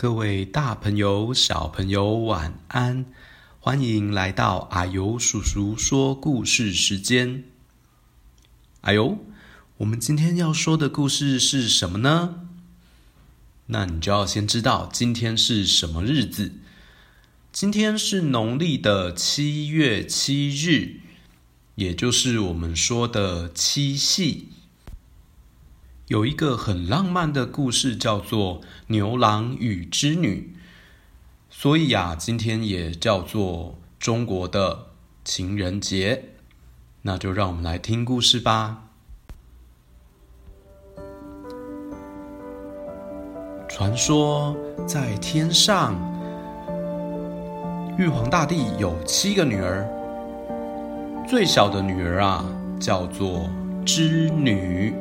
[0.00, 3.04] 各位大朋友、小朋友，晚安！
[3.58, 7.44] 欢迎来到阿尤叔叔说故事时间。
[8.80, 9.18] 阿尤，
[9.76, 12.48] 我们今天要说的故事是什么呢？
[13.66, 16.54] 那你就要先知道今天是什么日子。
[17.52, 21.00] 今天是农历的七月七日，
[21.74, 24.48] 也就是我们说的七夕。
[26.10, 30.52] 有一个很浪漫的故事，叫做《牛郎与织女》，
[31.48, 34.86] 所以啊，今天也叫做中国的
[35.24, 36.30] 情人节。
[37.02, 38.88] 那就让我们来听故事吧。
[43.68, 45.94] 传说在天上，
[47.96, 49.88] 玉皇大帝有七个女儿，
[51.28, 52.44] 最小的女儿啊，
[52.80, 53.48] 叫做
[53.86, 54.92] 织女。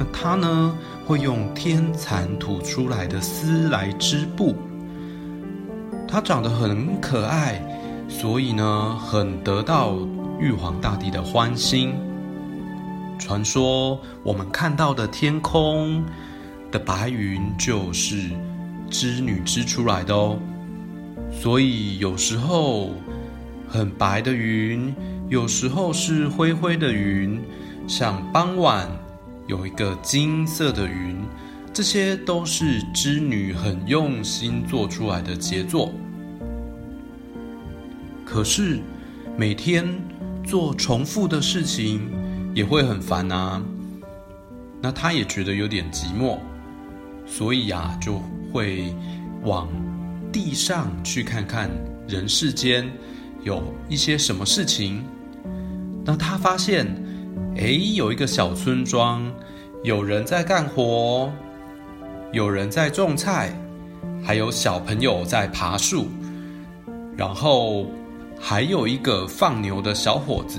[0.00, 4.56] 那她呢，会用天蚕吐出来的丝来织布。
[6.08, 7.62] 她长得很可爱，
[8.08, 9.94] 所以呢，很得到
[10.40, 11.92] 玉皇大帝的欢心。
[13.18, 16.02] 传说我们看到的天空
[16.72, 18.30] 的白云，就是
[18.88, 20.38] 织女织出来的哦。
[21.30, 22.92] 所以有时候
[23.68, 24.94] 很白的云，
[25.28, 27.38] 有时候是灰灰的云，
[27.86, 28.88] 像傍晚。
[29.50, 31.16] 有一个金色的云，
[31.72, 35.92] 这些都是织女很用心做出来的杰作。
[38.24, 38.78] 可是
[39.36, 39.84] 每天
[40.44, 42.08] 做重复的事情
[42.54, 43.60] 也会很烦啊。
[44.80, 46.38] 那她也觉得有点寂寞，
[47.26, 48.94] 所以呀，就会
[49.42, 49.68] 往
[50.30, 51.68] 地上去看看
[52.06, 52.88] 人世间
[53.42, 55.04] 有一些什么事情。
[56.04, 57.09] 那她发现。
[57.60, 59.30] 哎，有一个小村庄，
[59.84, 61.30] 有人在干活，
[62.32, 63.54] 有人在种菜，
[64.24, 66.08] 还有小朋友在爬树，
[67.14, 67.84] 然后
[68.40, 70.58] 还有一个放牛的小伙子。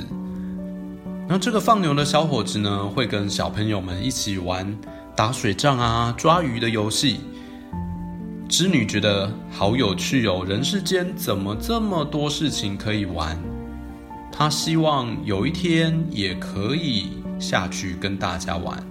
[1.27, 4.77] 那这个放牛的小伙子呢，会跟小朋友们一起玩
[5.15, 7.21] 打水仗啊、抓鱼的游戏。
[8.47, 13.35] 织女觉得好有趣哦，人世间怎么这么多事情可以玩？
[14.31, 18.81] 他希望有一天也可以下去跟大家玩。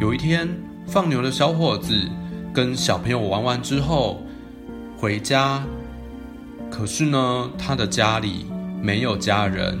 [0.00, 0.48] 有一天，
[0.86, 2.08] 放牛的小伙子
[2.52, 4.22] 跟小朋友玩完之后
[4.96, 5.62] 回家，
[6.70, 8.46] 可是呢，他的家里
[8.80, 9.76] 没有家人。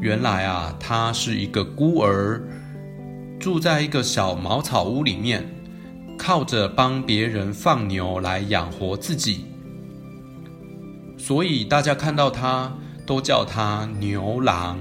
[0.00, 2.42] 原来啊，他是一个孤儿，
[3.40, 5.42] 住在一个小茅草屋里面，
[6.18, 9.46] 靠着帮别人放牛来养活自己。
[11.26, 12.70] 所以大家看到他
[13.06, 14.78] 都叫他牛郎，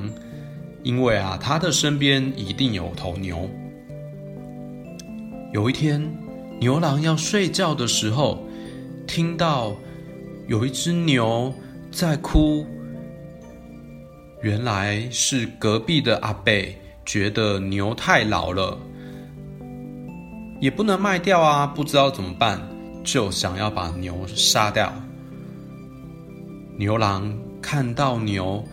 [0.83, 3.49] 因为啊，他的身边一定有头牛。
[5.53, 6.05] 有一天，
[6.59, 8.45] 牛郎要睡觉的时候，
[9.07, 9.73] 听到
[10.45, 11.53] 有一只牛
[11.93, 12.67] 在哭。
[14.41, 16.53] 原来是隔壁的阿伯
[17.05, 18.77] 觉得牛太老了，
[20.59, 22.59] 也不能卖掉啊，不知道怎么办，
[23.01, 24.93] 就想要把牛杀掉。
[26.75, 28.63] 牛郎看到牛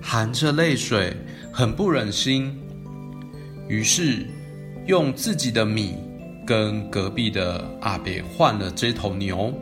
[0.00, 1.14] 含着泪水，
[1.52, 2.58] 很不忍心，
[3.68, 4.26] 于是
[4.86, 5.96] 用自己的米
[6.46, 9.52] 跟隔壁的阿伯换了这头牛。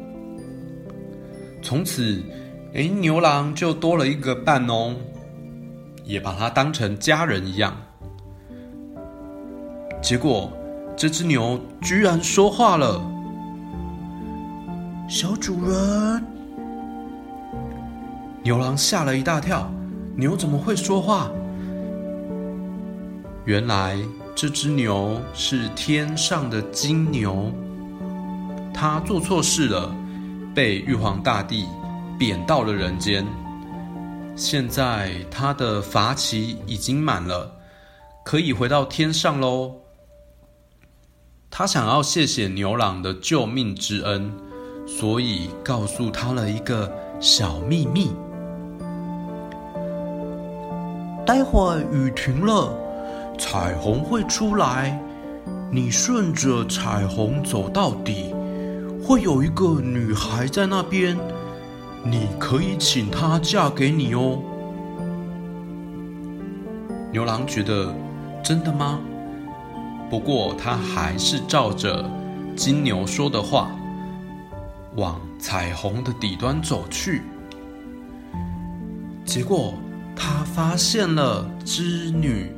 [1.61, 2.23] 从此，
[2.73, 4.95] 哎，牛郎就多了一个伴哦，
[6.05, 7.77] 也把他当成家人一样。
[10.01, 10.53] 结果，
[10.97, 13.03] 这只牛居然说话了
[15.11, 16.25] ：“小主人。”
[18.43, 19.71] 牛郎吓了一大跳，
[20.17, 21.31] 牛怎么会说话？
[23.45, 23.99] 原来
[24.35, 27.53] 这只牛是天上的金牛，
[28.73, 29.95] 它做错事了，
[30.55, 31.67] 被玉皇大帝
[32.19, 33.27] 贬到了人间。
[34.37, 37.51] 现在它的罚期已经满了，
[38.25, 39.75] 可以回到天上喽。
[41.51, 44.33] 他想要谢谢牛郎的救命之恩，
[44.87, 48.11] 所以告诉他了一个小秘密。
[51.29, 52.73] 待会儿雨停了，
[53.39, 54.99] 彩虹会出来。
[55.71, 58.35] 你顺着彩虹走到底，
[59.05, 61.19] 会有一个女孩在那边，
[62.03, 64.39] 你可以请她嫁给你哦。
[67.13, 67.95] 牛郎觉得
[68.43, 68.99] 真的吗？
[70.09, 72.11] 不过他还是照着
[72.57, 73.71] 金牛说的话，
[74.97, 77.21] 往彩虹的底端走去。
[79.27, 79.75] 结果。
[80.19, 82.53] 他发现了织女，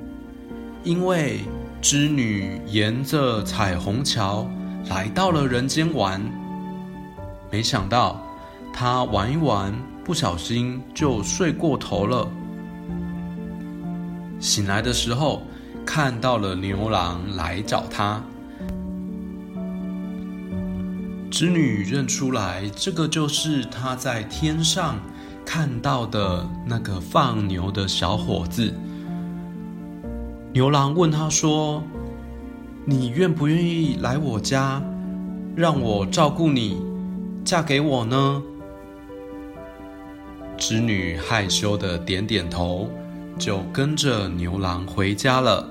[0.83, 1.41] 因为
[1.83, 4.49] 织女沿着彩虹桥
[4.89, 6.21] 来到了人间玩，
[7.53, 8.21] 没想到
[8.73, 12.27] 她玩一玩，不小心就睡过头了。
[14.41, 15.43] 醒来的时候，
[15.85, 18.25] 看到了牛郎来找他。
[21.31, 24.99] 织女认出来，这个就是她在天上
[25.45, 28.73] 看到的那个放牛的小伙子。
[30.53, 31.83] 牛郎问他说
[32.85, 34.83] ：“你愿不愿意来我家，
[35.55, 36.81] 让我照顾你，
[37.45, 38.43] 嫁给我呢？”
[40.59, 42.89] 织女害羞的点点头，
[43.39, 45.69] 就跟着牛郎回家了。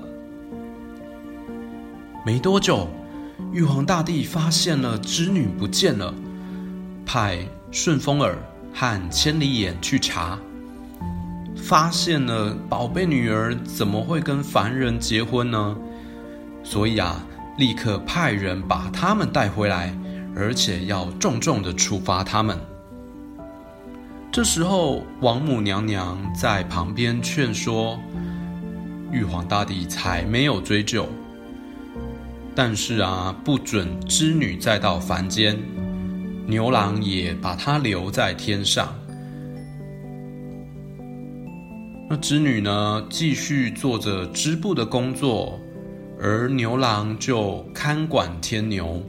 [2.24, 2.88] 没多久。
[3.52, 6.14] 玉皇大帝发现了织女不见了，
[7.04, 7.38] 派
[7.72, 8.38] 顺风耳
[8.72, 10.38] 和千里眼去查，
[11.56, 15.76] 发现了宝贝女儿怎么会跟凡人结婚呢？
[16.62, 17.24] 所以啊，
[17.58, 19.94] 立刻派人把他们带回来，
[20.36, 22.58] 而且要重重的处罚他们。
[24.32, 27.98] 这时候，王母娘娘在旁边劝说，
[29.10, 31.08] 玉皇大帝才没有追究。
[32.54, 35.58] 但是啊，不准织女再到凡间，
[36.50, 38.92] 牛郎也把他留在天上。
[42.08, 45.58] 那织女呢，继续做着织布的工作，
[46.20, 49.00] 而牛郎就看管天牛。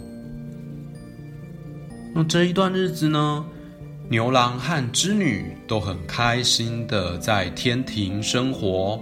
[2.13, 3.43] 那这一段日子呢，
[4.07, 9.01] 牛郎和织女都很开心的在天庭生活。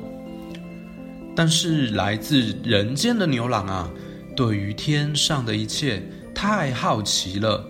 [1.35, 3.91] 但是来自人间的牛郎啊。
[4.35, 6.01] 对于天上的一切
[6.33, 7.69] 太好奇了，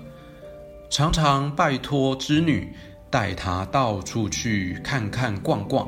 [0.90, 2.74] 常常拜托织女
[3.12, 5.88] 带他到处去看看逛逛。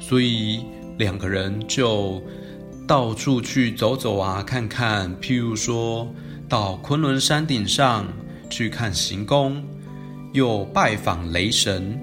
[0.00, 0.64] 所以
[0.98, 2.20] 两个人就
[2.88, 5.14] 到处去走走啊，看看。
[5.18, 6.08] 譬如说
[6.48, 8.06] 到昆仑山顶上
[8.50, 9.62] 去看行宫，
[10.32, 12.00] 又拜访雷神，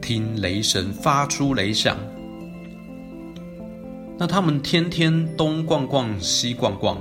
[0.00, 1.96] 听雷神发出雷响。
[4.18, 7.00] 那他们天天东逛逛西逛逛，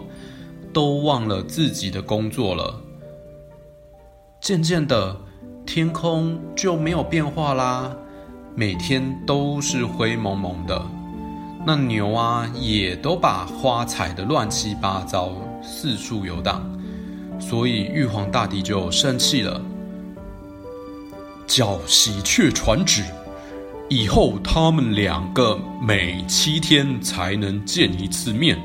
[0.71, 2.80] 都忘了自己的工作了。
[4.41, 5.15] 渐渐的，
[5.67, 7.95] 天空就没有变化啦，
[8.55, 10.83] 每天都是灰蒙蒙的。
[11.63, 16.67] 那牛啊，也都把花踩得乱七八糟，四处游荡。
[17.39, 19.61] 所以玉皇大帝就生气了，
[21.45, 23.03] 叫喜鹊传旨。
[23.89, 28.57] 以后他们两个每七天才能见一次面。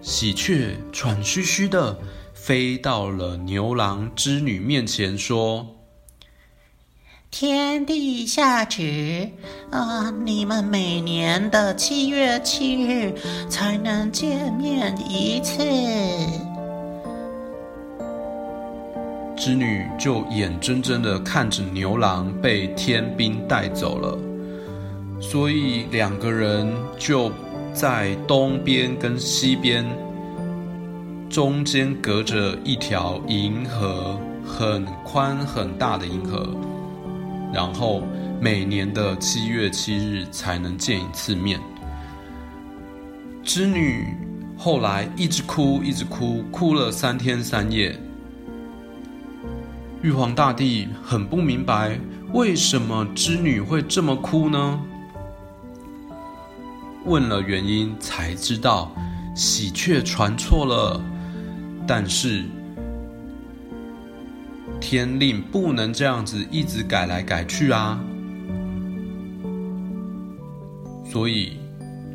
[0.00, 1.94] 喜鹊喘吁吁的
[2.40, 5.66] 飞到了牛郎织女面前，说
[7.30, 9.28] ：“天帝下旨，
[9.70, 13.12] 啊，你们每年的七月七日
[13.50, 15.62] 才能见面一次。”
[19.36, 24.18] 织女就眼睁睁的看着牛郎被天兵带走了，
[25.20, 27.30] 所以两个人就
[27.74, 29.84] 在东边跟西边
[31.28, 36.56] 中间隔着一条银河，很宽很大的银河，
[37.52, 38.02] 然后
[38.40, 41.60] 每年的七月七日才能见一次面。
[43.44, 44.16] 织女
[44.56, 47.94] 后来一直哭，一直哭，哭了三天三夜。
[50.00, 51.98] 玉皇大帝很不明白，
[52.32, 54.80] 为什么织女会这么哭呢？
[57.04, 58.90] 问了原因，才知道
[59.34, 61.00] 喜鹊传错了，
[61.88, 62.44] 但是
[64.78, 67.98] 天令不能这样子一直改来改去啊，
[71.10, 71.56] 所以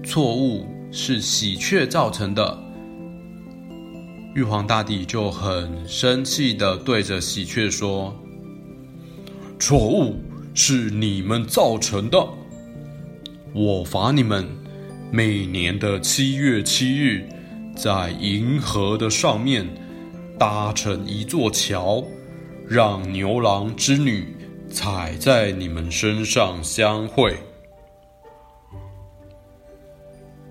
[0.03, 2.59] 错误是喜鹊造成的。
[4.35, 8.15] 玉皇大帝就很生气的对着喜鹊说
[9.59, 10.21] ：“错误
[10.53, 12.27] 是你们造成的，
[13.53, 14.47] 我罚你们
[15.11, 17.27] 每年的七月七日，
[17.75, 19.67] 在银河的上面
[20.39, 22.03] 搭成一座桥，
[22.67, 24.35] 让牛郎织女
[24.69, 27.37] 踩在你们身上相会。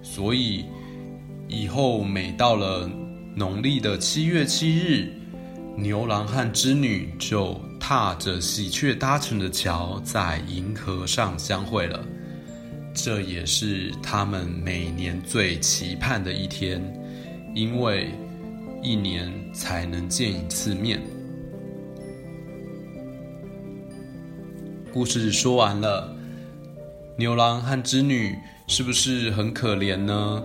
[0.02, 0.64] 所以
[1.48, 2.90] 以后每到了。”
[3.34, 5.10] 农历的七月七日，
[5.74, 12.04] 牛郎和织女就踏着喜鹊搭成的桥，在银河上相会了。
[12.92, 16.78] 这也是他们每年最期盼的一天，
[17.54, 18.11] 因为
[18.82, 21.00] 一年才能见一次面。
[24.92, 26.14] 故事说完了，
[27.16, 30.42] 牛郎和织女是不是很可怜呢？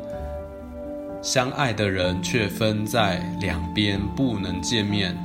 [1.21, 5.17] 相爱的人却分在两边，不能见面，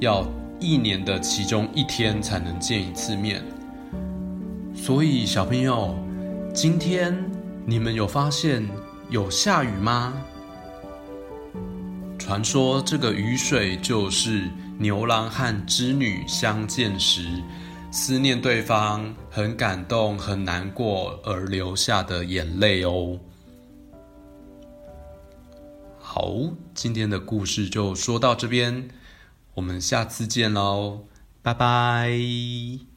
[0.00, 0.26] 要
[0.58, 3.42] 一年的其中一天才能见一次面。
[4.74, 5.94] 所以小朋友，
[6.52, 7.16] 今天
[7.66, 8.66] 你们有发现
[9.10, 10.14] 有下雨吗？
[12.24, 17.28] 传说这个雨水就是牛郎和织女相见时，
[17.90, 23.20] 思念对方、很感动、很难过而流下的眼泪哦。
[25.98, 26.34] 好，
[26.72, 28.88] 今天的故事就说到这边，
[29.52, 31.00] 我们下次见喽，
[31.42, 32.93] 拜拜。